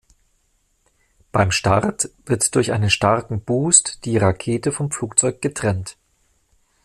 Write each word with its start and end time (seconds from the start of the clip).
Beim 1.31 1.51
Start 1.51 2.09
wird 2.25 2.55
durch 2.55 2.71
einen 2.71 2.89
starken 2.89 3.41
Boost 3.41 4.03
die 4.03 4.17
Rakete 4.17 4.71
vom 4.71 4.89
Flugzeug 4.89 5.43
getrennt. 5.43 5.95